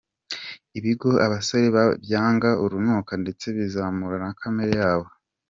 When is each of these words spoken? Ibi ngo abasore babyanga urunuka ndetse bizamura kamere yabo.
Ibi 0.77 0.91
ngo 0.95 1.09
abasore 1.25 1.67
babyanga 1.75 2.49
urunuka 2.63 3.13
ndetse 3.23 3.45
bizamura 3.57 4.25
kamere 4.39 4.73
yabo. 4.83 5.07